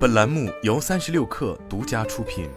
[0.00, 2.48] 本栏目由三十六氪独家出品。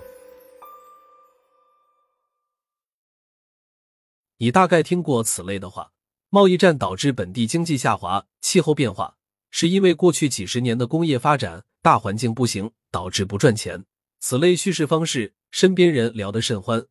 [4.38, 5.92] 你大概听过此类的话：
[6.30, 9.18] 贸易战导致本地经济下滑，气候变化
[9.52, 13.84] 是因为过去几十年的工业发展大环境不行，导致不赚钱。
[14.22, 16.86] 此类叙事方式，身边人聊得甚欢，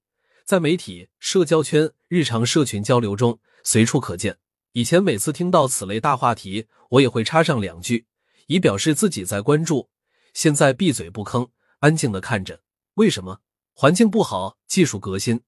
[0.45, 4.37] 在媒体、社交圈、日常社群交流中随处可见。
[4.73, 8.05] 以前每次听到此类大话题，我也会插上两句，
[8.49, 9.89] 以表示自己在关注。
[10.33, 12.61] 现在闭嘴不吭，安静的看着。
[12.95, 13.41] 为什么？
[13.75, 15.41] 环境不好，技术革新，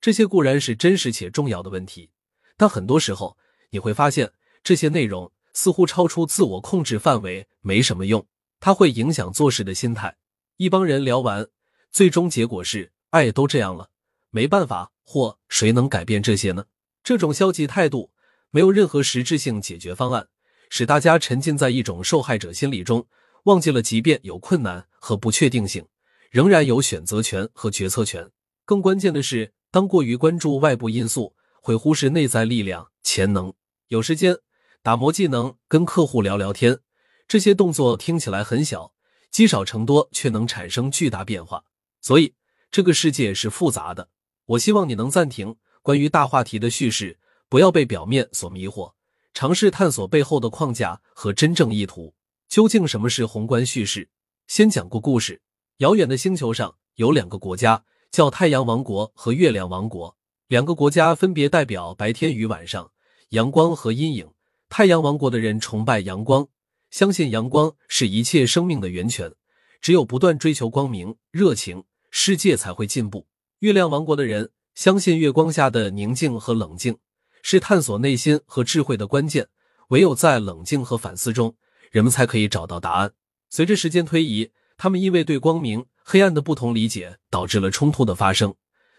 [0.00, 2.10] 这些固然是真实且重要的问题，
[2.56, 3.36] 但很多时候
[3.70, 4.32] 你会发现，
[4.62, 8.26] 这些内容似乎超出自我控制范围，没什么用。
[8.60, 10.16] 它会影响做事的心态。
[10.56, 11.48] 一帮人聊完，
[11.90, 13.90] 最终结果是：哎，都这样了，
[14.30, 16.66] 没办法，或谁能改变这些呢？
[17.02, 18.12] 这种消极态度
[18.50, 20.28] 没有任何实质性解决方案，
[20.70, 23.08] 使大家沉浸在一种受害者心理中。
[23.44, 25.84] 忘记了，即便有困难和不确定性，
[26.30, 28.30] 仍然有选择权和决策权。
[28.64, 33.52] 更关键的是，当过于关注外部因素，会忽视内在力量、潜能。
[33.88, 34.36] 有时间
[34.80, 36.78] 打磨技能，跟客户聊聊天，
[37.26, 38.92] 这些动作听起来很小，
[39.32, 41.64] 积少成多，却能产生巨大变化。
[42.00, 42.34] 所以，
[42.70, 44.08] 这个世界是复杂的。
[44.46, 48.92] 我希望你能暂停关于大话题的叙事，不要被表面所迷惑，
[49.34, 52.14] 尝试探索背后的框架和真正意图。
[52.52, 54.10] 究竟什么是宏观叙事？
[54.46, 55.40] 先讲个故事。
[55.78, 60.18] 遥远的星球上有两个国家，叫太阳王国和月亮王国。
[60.48, 62.92] 两个国家分别代表白天与晚上，
[63.30, 64.30] 阳光和阴影。
[64.68, 66.46] 太阳王国的人崇拜阳光，
[66.90, 69.32] 相信阳光是一切生命的源泉，
[69.80, 73.26] 只有不断追求光明、热情，世界才会进步。
[73.60, 76.98] 月亮王国的人相信月光下的宁静和冷静
[77.40, 79.48] 是探索内心和智慧的关键，
[79.88, 81.56] 唯有在冷静和反思中。
[81.92, 83.12] 人们才可以找到答案。
[83.50, 88.52] 随着时间推移，他们因为对光明、黑暗的不同理解，导致了冲突的发生。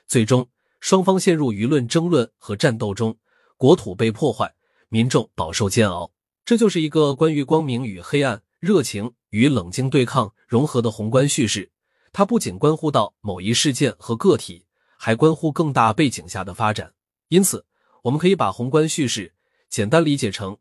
[0.07, 0.47] 最终，
[0.79, 3.17] 双方陷入舆论争论和战斗中，
[3.57, 4.53] 国土被破坏，
[4.89, 6.13] 民众饱受煎熬。
[6.45, 11.71] 这就是一个关于光明与黑暗、热情与冷静对抗融合的宏观叙事。
[12.11, 14.67] 它不仅关乎到某一事件和个体，
[14.99, 16.93] 还关乎更大背景下的发展。
[17.29, 17.65] 因此，
[18.03, 19.33] 我们可以把宏观叙事
[19.67, 20.55] 简单理解成。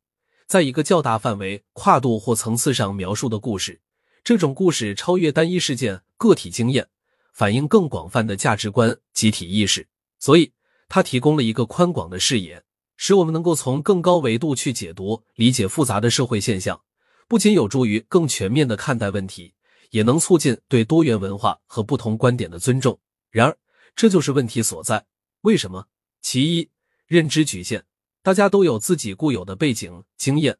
[0.46, 3.80] 在一个较大范围、跨度或层次上描述的故事，
[4.22, 6.88] 这种故事超越单一事件、个体经验，
[7.32, 9.88] 反映更广泛的价值观、集体意识。
[10.18, 10.52] 所以，
[10.88, 12.62] 它提供了一个宽广的视野，
[12.96, 16.82] 使我们能够从更高维度去解读、理解复杂的社会现象。
[17.26, 19.54] 不仅有助于更全面的看待问题，
[19.90, 23.00] 也能促进对多元文化和不同观点的尊重。
[23.30, 23.56] 然而，
[23.96, 25.06] 这就是问题所在。
[25.40, 25.88] 为什么？
[26.20, 26.70] 其一，
[27.06, 27.84] 认知局限。
[28.22, 30.58] 大家都有自己固有的背景经验，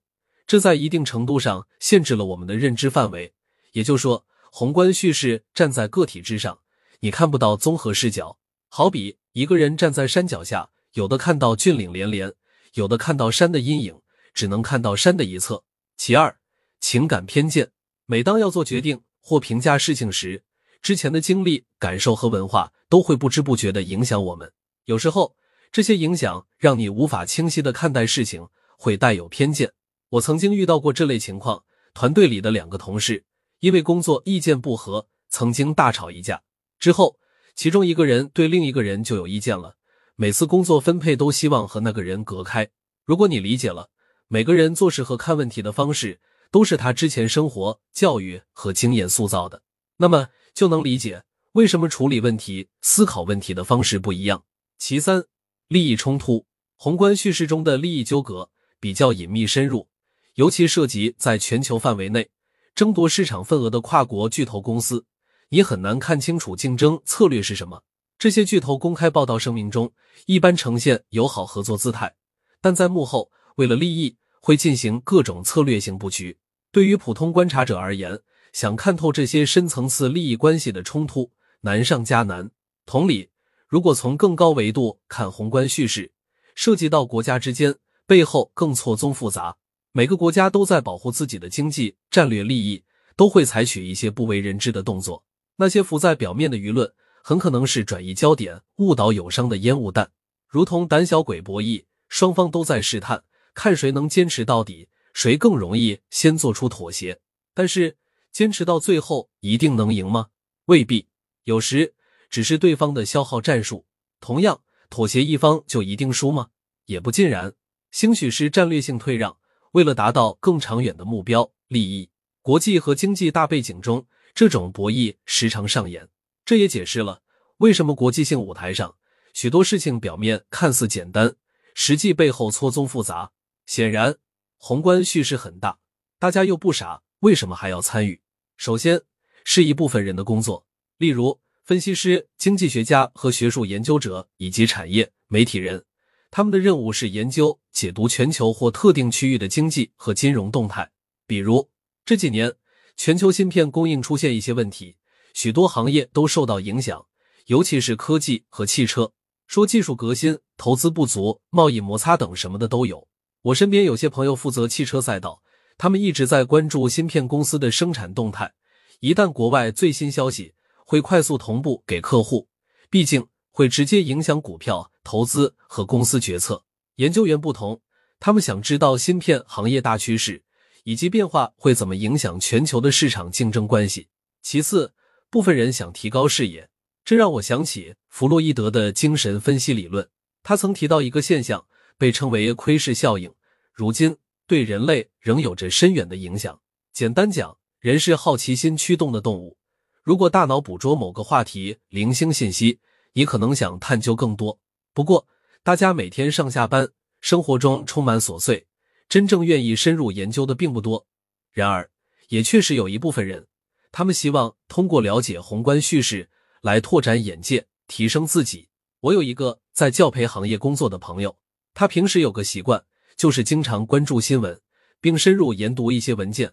[0.49, 3.33] 这在一定程度上限制了我们的认知范围。
[3.71, 6.59] 也就是说，宏观叙事站在个体之上，
[6.99, 8.37] 你看不到综合视角。
[8.69, 12.35] 好比一个人站在山脚下，有的看到峻岭连连，
[12.75, 14.01] 有的看到山的阴影，
[14.35, 15.63] 只能看到山的一侧。
[15.97, 16.37] 其二，
[16.81, 17.71] 情感偏见。
[18.07, 20.43] 每当要做决定或评价事情时，
[20.83, 24.53] 之前的经历、感受和文化都会不知不觉的影响我们。
[24.87, 25.37] 有时候。
[25.73, 28.47] 这些影响让你无法清晰的看待事情，
[28.77, 29.73] 会带有偏见。
[30.11, 33.25] 我曾经遇到过这类情况：团队里的两个同事
[33.61, 36.43] 因为工作意见不合，曾经大吵一架。
[36.79, 37.17] 之后，
[37.55, 39.77] 其中一个人对另一个人就有意见了，
[40.15, 42.69] 每次工作分配都希望和那个人隔开。
[43.07, 43.89] 如果你理解了
[44.29, 49.63] 每个人做事和看问题的方式都是他之前生活、教育和经验塑造的，
[49.97, 54.45] 那么就能理解为什么处理问题、思考问题的方式不一样。
[54.77, 55.25] 其三。
[55.73, 56.45] 利益冲突，
[56.77, 59.89] 宏观叙事中的利益纠葛比较隐秘深入，
[60.35, 62.29] 尤其涉及在全球范围内
[62.75, 65.07] 争夺市场份额的跨国巨头公司，
[65.49, 67.85] 你很难看清楚竞争策略是什么。
[68.19, 69.91] 这些巨头公开报道声明中
[70.27, 72.15] 一般呈现友好合作姿态，
[72.61, 76.37] 但在幕后为了利益会进行各种策略性布局。
[76.71, 78.21] 对于普通观察者而言，
[78.53, 81.31] 想看透这些深层次利益关系的冲突
[81.63, 82.51] 难上加难。
[82.85, 83.32] 同理。
[83.73, 86.13] 如果从更高维度看宏观叙事，
[86.55, 87.75] 涉及到国家之间，
[88.07, 89.57] 背后更错综复杂。
[89.93, 92.85] 每个国家都在保护自己的经济战略利益，
[93.17, 95.25] 都会采取一些不为人知的动作。
[95.57, 96.93] 那些浮在表面的舆论，
[97.25, 100.13] 很可能是转移焦点、误导友商的烟雾弹，
[100.47, 103.25] 如同胆小鬼博弈，双方都在试探，
[103.55, 107.19] 看谁能坚持到底，谁更容易先做出妥协。
[107.55, 107.97] 但是，
[108.31, 110.27] 坚持到最后一定能赢吗？
[110.67, 111.09] 未必。
[111.45, 111.95] 有时。
[112.33, 113.85] 只是对方的消耗战术，
[114.19, 116.49] 同样妥协一方就一定输吗？
[116.87, 117.55] 也不尽然，
[117.91, 119.37] 兴许是战略性退让，
[119.73, 122.11] 为了达到更长远的目标利益。
[122.41, 126.09] 国际和经济大背景中，这种博弈时常上演。
[126.47, 127.21] 这也解释了
[127.59, 128.97] 为什么国际性舞台上
[129.35, 131.37] 许多事情表面看似简单，
[131.75, 133.33] 实际背后错综复杂。
[133.67, 134.17] 显然，
[134.57, 135.79] 宏观叙事很大，
[136.19, 138.23] 大家又不傻，为什么还要参与？
[138.57, 139.03] 首先
[139.45, 145.85] 是一部分人的工作，例如分析师、经济学家和学术研究者，以及产业媒体人。
[146.29, 150.91] 他们的任务是研究、解读全球或特定区域的经济和金融动态。
[151.25, 151.71] 比如
[152.05, 152.53] 这几年，
[152.97, 154.97] 全球芯片供应出现一些问题，
[155.35, 157.07] 许多行业都受到影响，
[157.47, 159.13] 尤其是科技和汽车。
[159.47, 163.07] 说技术革新、投资不足、贸易摩擦等什么的都有。
[163.43, 165.43] 我身边有些朋友负责汽车赛道，
[165.79, 168.53] 他们一直在关注芯片公司的生产动态。
[168.99, 170.55] 一旦国外最新消息，
[170.93, 172.51] 会快速同步给客户，
[172.91, 174.93] 毕竟会直接影响股票。
[175.03, 176.67] 投资和公司决策，
[176.97, 177.81] 研究员不同，
[178.21, 180.45] 他们想知道芯片行业大趋势
[180.85, 184.11] 以及变化会怎么影响全球的市场竞争关系。
[184.43, 184.93] 其次，
[185.31, 186.69] 部分人想提高视野，
[187.07, 190.07] 这让我想起弗洛伊德的精神分析理论。
[190.43, 191.65] 他曾提到一个现象，
[191.97, 193.33] 被称为窥视效应，
[193.73, 196.61] 如今对人类仍有着深远的影响。
[196.93, 199.57] 简单讲，人是好奇心驱动的动物，
[200.03, 202.81] 如果大脑捕捉某个话题零星信息，
[203.13, 204.59] 你可能想探究更多。
[204.93, 205.29] 不过，
[205.63, 206.91] 大家每天上下班，
[207.21, 208.67] 生活中充满琐碎，
[209.09, 211.07] 真正愿意深入研究的并不多。
[211.53, 211.89] 然而，
[212.31, 213.47] 也确实有一部分人，
[213.93, 216.29] 他们希望通过了解宏观叙事
[216.63, 218.69] 来拓展眼界，提升自己。
[219.03, 221.39] 我有一个在教培行业工作的朋友，
[221.75, 222.85] 他平时有个习惯，
[223.17, 224.61] 就是经常关注新闻，
[225.01, 226.53] 并深入研读一些文件。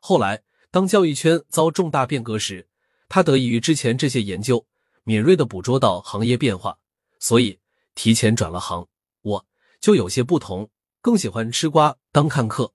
[0.00, 0.42] 后来，
[0.72, 2.67] 当教育圈遭重大变革时，
[3.08, 4.66] 他得益于之前这些研究，
[5.04, 6.78] 敏锐的捕捉到行业变化，
[7.18, 7.58] 所以。
[8.00, 8.86] 提前转了行，
[9.22, 9.46] 我
[9.80, 10.70] 就有些不同，
[11.00, 12.72] 更喜欢吃瓜当看客。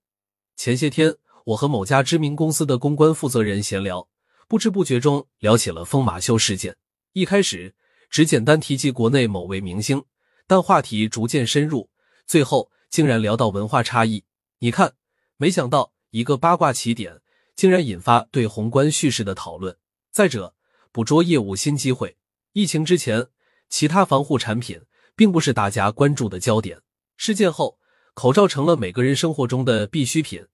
[0.54, 1.16] 前些天，
[1.46, 4.06] 我和某家知名公司的公关负责人闲聊，
[4.46, 6.76] 不知不觉中聊起了疯马秀事件。
[7.14, 7.74] 一开始
[8.10, 10.04] 只简单提及国内某位明星，
[10.46, 11.88] 但话题逐渐深入，
[12.26, 14.24] 最后竟然聊到文化差异。
[14.58, 14.92] 你看，
[15.38, 17.22] 没想到一个八卦起点，
[17.56, 19.74] 竟然引发对宏观叙事的讨论。
[20.14, 20.54] 再者，
[20.92, 22.16] 捕捉业务新机会。
[22.52, 23.26] 疫情之前，
[23.68, 24.80] 其他防护产品。
[25.16, 26.80] 并不是大家关注的焦点。
[27.16, 27.78] 事件后，
[28.14, 30.44] 口罩成了每个人生活中的必需品。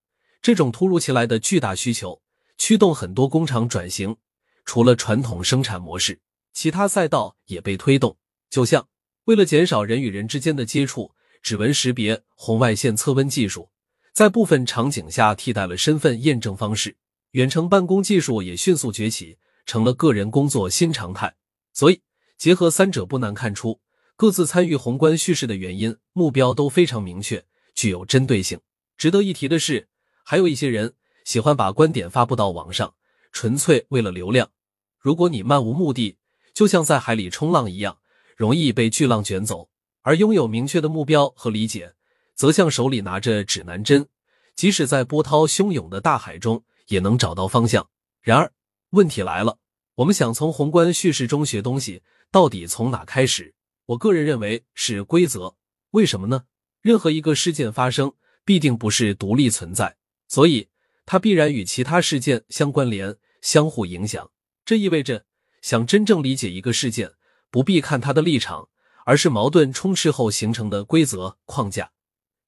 [0.43, 2.23] 这种突如其来的巨大需求，
[2.59, 4.17] 驱动很多工厂转型。
[4.65, 6.21] 除了传统生产模式，
[6.53, 8.17] 其他赛道也被推动。
[8.51, 8.89] 就像
[9.25, 13.71] 为了减少人与人之间的接触，指纹识别、红外线测温技术
[14.13, 16.97] 在部分场景下替代了身份验证方式。
[17.33, 21.35] 远程办公技术也迅速崛起，成了个人工作新常态。
[21.73, 22.03] 所以，
[22.37, 23.81] 结合三者，不难看出。
[24.17, 28.61] 各自参与宏观叙事的原因、目标都非常明确，具有针对性。
[28.99, 29.89] 值得一提的是，
[30.25, 30.93] 还有一些人
[31.25, 32.95] 喜欢把观点发布到网上，
[33.33, 34.51] 纯粹为了流量。
[34.99, 36.19] 如果你漫无目的，
[36.53, 37.97] 就像在海里冲浪一样，
[38.37, 39.71] 容易被巨浪卷走；
[40.03, 41.95] 而拥有明确的目标和理解，
[42.35, 44.07] 则像手里拿着指南针，
[44.55, 47.89] 即使在波涛汹涌的大海中，也能找到方向。
[48.21, 48.53] 然而，
[48.91, 49.59] 问题来了，
[49.95, 52.03] 我们想从宏观叙事中学东西，
[52.33, 53.55] 到底从哪开始？
[53.87, 55.55] 我个人认为是规则，
[55.93, 56.45] 为什么呢？
[56.81, 58.13] 任何一个事件发生，
[58.45, 59.97] 必定不是独立存在，
[60.27, 60.69] 所以
[61.07, 64.29] 它必然与其他事件相关联、相互影响。
[64.65, 65.25] 这意味着，
[65.63, 67.13] 想真正理解一个事件，
[67.49, 68.69] 不必看它的立场，
[69.05, 71.93] 而是矛盾充斥后形成的规则框架。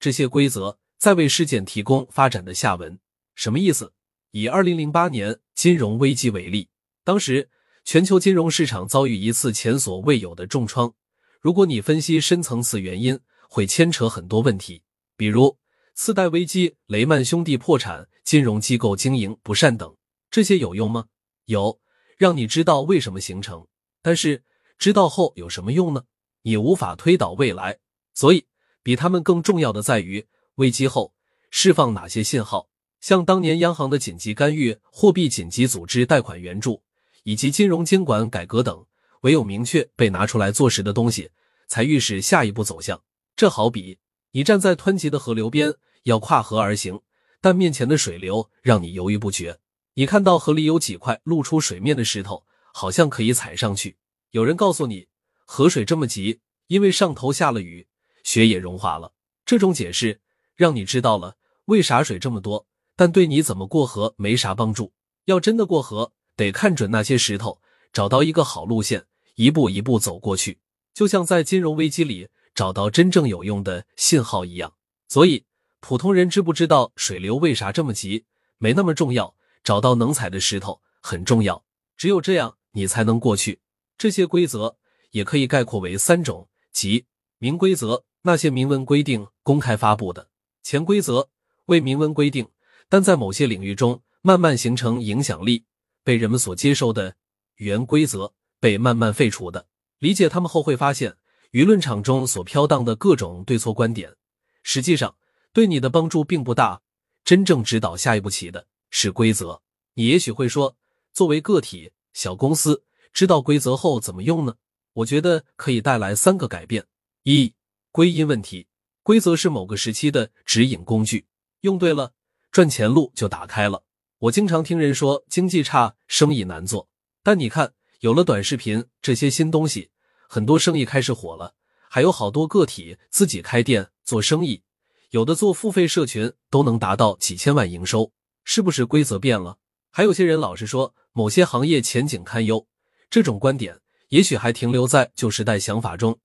[0.00, 2.98] 这些规则在为事件提供发展的下文。
[3.36, 3.92] 什么意思？
[4.32, 6.68] 以二零零八年金融危机为例，
[7.04, 7.48] 当时
[7.84, 10.94] 全球金融市场遭遇一次前所未有的重创。
[11.40, 13.18] 如果你分析深层次原因，
[13.48, 14.82] 会牵扯很多问题，
[15.16, 15.58] 比如
[15.94, 19.96] 次贷危机、雷曼兄弟破产、金融机构经营不善等。
[20.30, 21.06] 这些有用吗？
[21.44, 21.80] 有，
[22.16, 23.66] 让你知道为什么形成。
[24.00, 24.42] 但是
[24.78, 26.04] 知道后有什么用呢？
[26.42, 27.78] 你无法推导未来。
[28.14, 28.46] 所以，
[28.82, 31.14] 比他们更重要的在于危机后
[31.50, 32.68] 释放哪些信号，
[33.02, 36.82] 像当年央行的紧急干预、货币紧急组织贷款援助
[37.24, 38.86] 以及金融监管改革等。
[39.22, 41.30] 唯有明确被拿出来做实的东西，
[41.68, 43.02] 才预示下一步走向。
[43.36, 43.98] 这好比
[44.32, 47.00] 你站在湍急的河流边，要跨河而行，
[47.40, 49.58] 但面前的水流让你犹豫不决。
[49.94, 53.96] 你看到河里有几块露出水面的石头，好像可以踩上去。
[54.30, 55.06] 有人告诉你，
[55.44, 57.86] 河水这么急，因为上头下了雨，
[58.24, 59.12] 雪也融化了。
[59.44, 60.20] 这种解释
[60.56, 64.92] 让你知道了为啥水这么多，但对你怎么过河没啥帮助。
[65.26, 67.60] 要真的过河，得看准那些石头，
[67.92, 69.06] 找到一个好路线。
[69.36, 70.58] 一步一步走过去，
[70.92, 74.74] 就像在金融危机里找到真正有用的信号一样。
[75.08, 75.46] 所以，
[75.80, 78.26] 普通人知不知道水流为啥这么急，
[78.58, 79.34] 没那么重要。
[79.64, 81.64] 找到能踩的石头，很重要，
[81.96, 83.60] 只有这样你才能过去。
[83.96, 84.76] 这些规则
[85.12, 87.06] 也可以概括为三种，即
[87.38, 90.28] 明规则，那些明文规定、公开发布的；
[90.62, 91.30] 潜规则，
[91.66, 92.48] 为明文规定，
[92.92, 95.64] 但在某些领域中慢慢形成影响力，
[96.04, 97.16] 被人们所接受的
[97.56, 99.66] 语言规则，被慢慢废除的。
[99.98, 101.16] 理解他们后，会发现
[101.52, 104.14] 舆论场中所飘荡的各种对错观点，
[104.62, 105.16] 实际上
[105.54, 106.82] 对你的帮助并不大。
[107.24, 109.62] 真正指导下一步棋的是规则。
[109.94, 110.76] 你也许会说，
[111.14, 112.84] 作为个体、小公司，
[113.14, 114.56] 知道规则后怎么用呢？
[114.92, 116.84] 我觉得可以带来三个改变：
[117.22, 117.54] 一、
[117.90, 118.66] 归因问题。
[119.02, 121.24] 规则是某个时期的指引工具，
[121.62, 122.12] 用对了，
[122.52, 123.82] 赚钱路就打开了。
[124.18, 126.86] 我经常听人说经济差，生意难做，
[127.22, 129.90] 但你看，有了短视频这些新东西。
[130.28, 131.54] 很多生意开始火了，
[131.88, 134.62] 还有好多个体自己开店做生意，
[135.10, 138.12] 有的做付费社群都能达到几千万营收，
[138.44, 139.56] 是不是规则变了？
[139.90, 142.66] 还有些人老是说某些行业前景堪忧，
[143.10, 146.18] 这种观点也许还停留在旧时代想法中。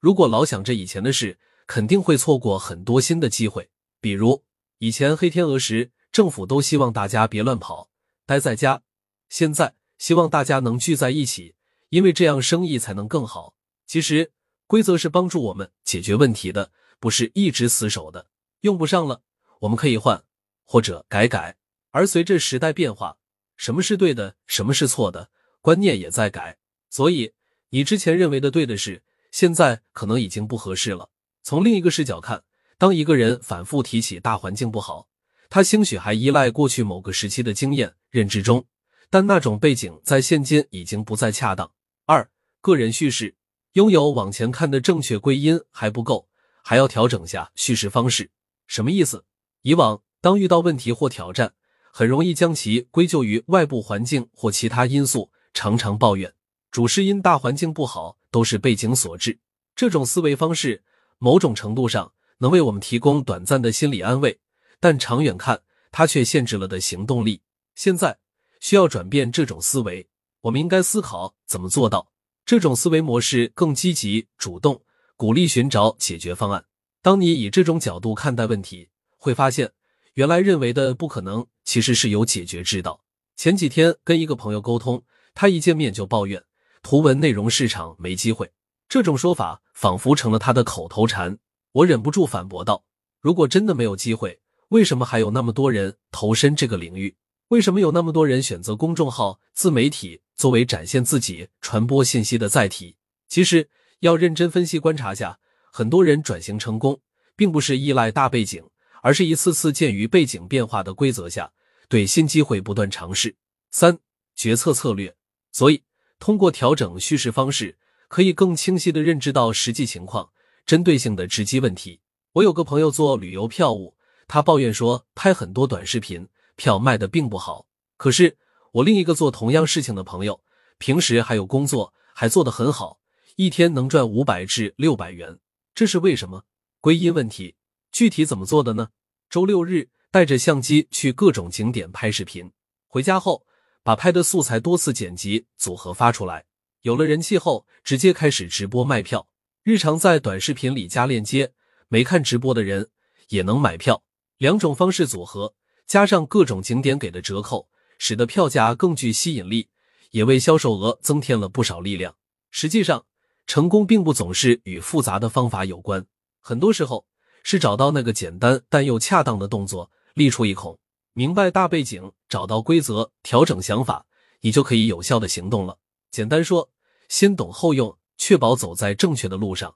[0.00, 3.68] 如果老想着以前的事，肯定会错过很多新的机会。
[4.00, 4.44] 比如
[4.84, 7.88] 以前黑天鹅时，政府都希望大家别乱跑，
[8.26, 8.82] 待在家；
[9.30, 11.54] 现在希望大家能聚在一起。
[11.88, 13.54] 因为这样生意才能更好。
[13.86, 14.32] 其实
[14.66, 18.26] 规则是帮助我们解决问题的，不是一直死守的。
[18.60, 19.22] 用不上了，
[19.60, 20.22] 我们可以换
[20.64, 21.56] 或者改改。
[21.90, 23.16] 而随着时代变化，
[23.56, 25.30] 什么是对的，什么是错的，
[25.62, 26.58] 观念也在改。
[26.90, 27.32] 所以
[27.70, 31.08] 你之前认为的对的事，现在可能已经不合适了。
[31.42, 32.44] 从另一个视角看，
[32.76, 35.08] 当一个人反复提起大环境不好，
[35.48, 38.64] 他兴许还依赖过去某个时期的经验认知中，
[39.10, 41.70] 但那种背景在现今已经不再恰当。
[42.06, 42.28] 二
[42.60, 43.36] 个人叙事
[43.74, 46.28] 拥有往前看的正确归因还不够，
[46.62, 48.30] 还要调整下叙事方式。
[48.66, 49.24] 什么意思？
[49.62, 51.54] 以往当遇到问题或挑战，
[51.92, 56.32] 很容易将其归咎于外部环境或其他因素，常常抱怨
[56.70, 59.38] 主是因大环境不好，都是背景所致。
[59.76, 60.82] 这种思维方式，
[61.18, 62.12] 某种程度上
[62.44, 64.38] 能为我们提供短暂的心理安慰，
[64.78, 67.40] 但长远看，它却限制了的行动力。
[67.74, 68.18] 现在
[68.60, 70.06] 需要转变这种思维。
[70.42, 72.12] 我们应该思考怎么做到
[72.44, 74.82] 这种思维模式更积极、主动，
[75.16, 76.66] 鼓励寻找解决方案。
[77.00, 79.72] 当你以这种角度看待问题，会发现
[80.12, 83.00] 原来认为的不可能，其实是有解决之道。
[83.36, 86.44] 前几天跟一个朋友沟通，他一见面就抱怨
[86.82, 88.52] 图文内容市场没机会，
[88.86, 91.38] 这种说法仿佛成了他的口头禅。
[91.74, 92.84] 我忍不住反驳道
[93.20, 97.16] ：“如果真的没有机会，为什么还有那么多人投身这个领域？
[97.48, 102.96] 为什么有那么多人选择公众号、自媒体？”作为展现自己、传播信息的载体，
[103.28, 103.68] 其实
[104.00, 105.38] 要认真分析观察下，
[105.72, 107.00] 很多人转型成功，
[107.36, 108.64] 并不是依赖大背景，
[109.00, 111.52] 而是一次次鉴于背景变化的规则下，
[111.88, 113.36] 对新机会不断尝试。
[113.70, 113.96] 三、
[114.34, 115.14] 决策策略。
[115.52, 115.84] 所以，
[116.18, 117.78] 通过调整叙事方式，
[118.08, 120.30] 可以更清晰的认知到实际情况，
[120.66, 122.00] 针对性的直击问题。
[122.32, 127.66] 我有个朋友做旅游票务，他抱怨说，拍很多短视频，票卖的并不好，
[127.96, 128.36] 可是。
[128.74, 130.42] 我另一个做同样事情的朋友，
[130.78, 132.98] 平时还有工作，还做得很好，
[133.36, 135.38] 一天能赚五百至六百元，
[135.76, 136.42] 这是为什么？
[136.80, 137.54] 归因问题，
[137.92, 138.88] 具体怎么做的呢？
[139.30, 142.50] 周六日带着相机去各种景点拍视频，
[142.88, 143.46] 回家后
[143.84, 146.44] 把拍的素材多次剪辑组合发出来，
[146.82, 149.28] 有了人气后，直接开始直播卖票。
[149.64, 151.54] 日常在短视频里加链接，
[151.88, 152.90] 没看直播的人
[153.28, 154.04] 也能买票。
[154.36, 155.54] 两种方式组合，
[155.86, 157.70] 加上各种景点给的折扣。
[157.96, 159.68] 使得票价更具吸引力，
[160.10, 162.14] 也为销售额增添了不少力量。
[162.50, 163.06] 实际上，
[163.46, 166.04] 成功并不总是与复杂的方法有关，
[166.40, 167.06] 很多时候
[167.42, 170.78] 是找到那个简单但又恰当的动作，立出一孔，
[171.14, 174.04] 明白大背景，找到规则，调整想法，
[174.40, 175.78] 你就可以有效的行动了。
[176.10, 176.70] 简单说，
[177.08, 179.74] 先懂后用，确保走在正确的路上。